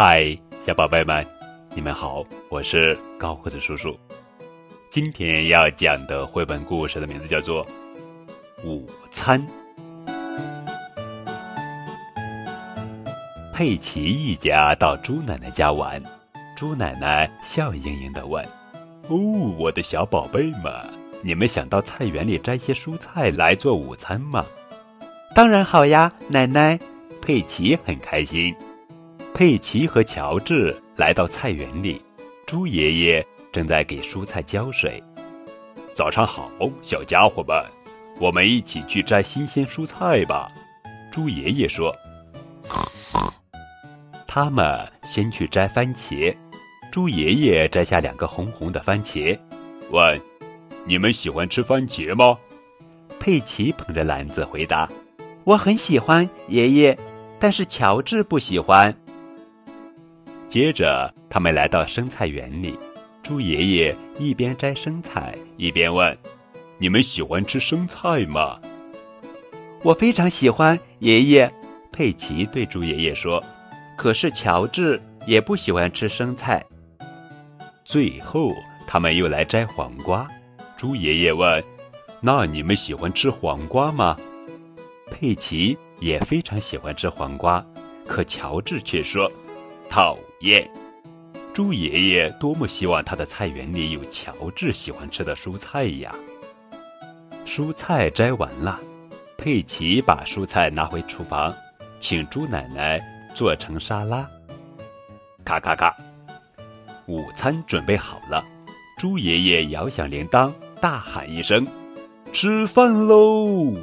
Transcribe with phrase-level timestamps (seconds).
[0.00, 0.32] 嗨，
[0.64, 1.26] 小宝贝们，
[1.74, 3.98] 你们好，我是高个子叔叔。
[4.88, 7.66] 今天要讲的绘本故事的名字叫做
[8.64, 9.44] 《午餐》。
[13.52, 16.00] 佩奇一家到猪奶奶家玩，
[16.56, 18.44] 猪奶奶笑盈盈的问
[19.10, 19.18] ：“哦，
[19.58, 20.72] 我的小宝贝们，
[21.22, 24.46] 你们想到菜园里摘些蔬菜来做午餐吗
[25.34, 26.78] ？”“当然好呀，奶奶。”
[27.20, 28.54] 佩奇很开心。
[29.38, 32.02] 佩奇和乔治来到菜园里，
[32.44, 35.00] 猪爷爷正在给蔬菜浇水。
[35.94, 36.50] 早上好，
[36.82, 37.64] 小家伙们，
[38.18, 40.50] 我们一起去摘新鲜蔬菜吧。
[41.12, 41.94] 猪爷爷说。
[44.26, 44.66] 他们
[45.04, 46.36] 先去摘番茄。
[46.90, 49.38] 猪爷爷摘下两个红红的番茄，
[49.92, 50.20] 问
[50.84, 52.36] ：“你们喜欢吃番茄吗？”
[53.20, 54.90] 佩奇捧着篮子回答
[55.46, 56.98] ：“我很喜欢，爷爷，
[57.38, 58.92] 但是乔治不喜欢。”
[60.48, 62.78] 接着，他们来到生菜园里。
[63.22, 66.16] 猪爷爷一边摘生菜，一边问
[66.80, 68.58] ：“你们喜欢吃生菜吗
[69.84, 71.52] ？”“我非常喜欢，爷爷。”
[71.92, 73.44] 佩奇对猪爷爷说。
[73.94, 76.64] “可是乔治也不喜欢吃生菜。”
[77.84, 78.50] 最后，
[78.86, 80.26] 他们又来摘黄瓜。
[80.78, 81.62] 猪爷爷问
[82.22, 84.16] ：“那你们喜欢吃黄瓜吗？”
[85.12, 87.62] 佩奇也非常喜欢吃黄瓜，
[88.06, 89.30] 可乔治却说。
[89.88, 90.68] 讨厌！
[91.54, 96.14] 猪爷爷多么希望他的菜园里有乔治喜欢吃的蔬菜呀！
[97.44, 98.78] 蔬菜摘完了，
[99.36, 101.52] 佩奇把蔬菜拿回厨房，
[101.98, 103.00] 请猪奶奶
[103.34, 104.28] 做成沙拉。
[105.44, 105.96] 咔咔咔，
[107.06, 108.44] 午餐准备好了。
[108.98, 111.66] 猪爷爷摇响铃铛，大喊一声
[112.32, 113.74] ：“吃饭喽！”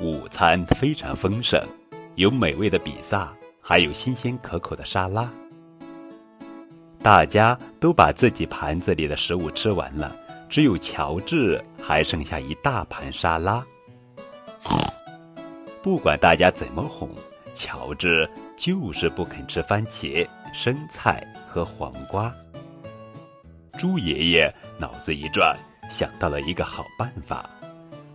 [0.00, 1.60] 午餐非常丰盛，
[2.14, 3.35] 有美味的比萨。
[3.68, 5.28] 还有新鲜可口的沙拉，
[7.02, 10.14] 大家都把自己盘子里的食物吃完了，
[10.48, 13.66] 只有乔治还剩下一大盘沙拉。
[15.82, 17.10] 不管大家怎么哄，
[17.54, 22.32] 乔治就是不肯吃番茄、生菜和黄瓜。
[23.76, 25.58] 猪爷爷脑子一转，
[25.90, 27.50] 想到了一个好办法，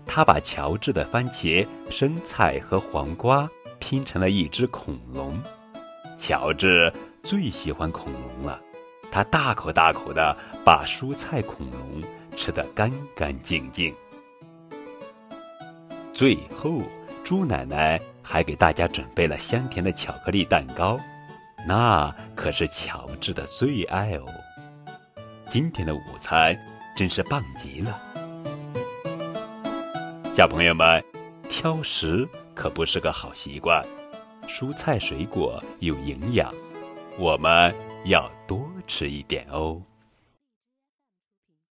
[0.06, 3.50] 他把乔治的番茄、生菜和黄瓜。
[3.82, 5.38] 拼成了一只恐龙，
[6.18, 6.94] 乔治
[7.24, 8.62] 最喜欢恐龙了，
[9.12, 12.02] 他大口大口的把蔬菜恐龙
[12.38, 13.94] 吃得干干净净。
[16.14, 16.82] 最后，
[17.24, 20.98] 猪奶奶还给大家准备了香甜的巧克力蛋糕，
[21.68, 24.26] 那可是乔治的最爱哦。
[25.50, 26.58] 今天的午餐
[26.96, 28.00] 真是棒极了，
[30.36, 31.04] 小朋友们，
[31.50, 32.30] 挑食。
[32.62, 33.84] 可不是个好习惯，
[34.48, 36.54] 蔬菜水果有营养，
[37.18, 37.74] 我们
[38.06, 39.82] 要多吃一点哦。